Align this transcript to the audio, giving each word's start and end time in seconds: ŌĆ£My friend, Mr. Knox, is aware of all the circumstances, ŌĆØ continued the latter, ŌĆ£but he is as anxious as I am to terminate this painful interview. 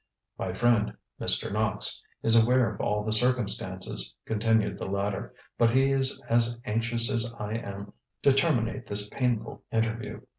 ŌĆ£My 0.39 0.57
friend, 0.57 0.97
Mr. 1.21 1.53
Knox, 1.53 2.01
is 2.23 2.35
aware 2.35 2.73
of 2.73 2.81
all 2.81 3.03
the 3.03 3.13
circumstances, 3.13 4.15
ŌĆØ 4.23 4.25
continued 4.25 4.77
the 4.79 4.87
latter, 4.87 5.35
ŌĆ£but 5.59 5.69
he 5.75 5.91
is 5.91 6.19
as 6.27 6.57
anxious 6.65 7.11
as 7.11 7.31
I 7.37 7.51
am 7.59 7.93
to 8.23 8.31
terminate 8.31 8.87
this 8.87 9.07
painful 9.09 9.61
interview. 9.71 10.21